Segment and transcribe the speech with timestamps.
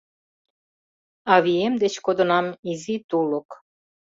[1.35, 3.49] Авием деч кодынам изи тулык.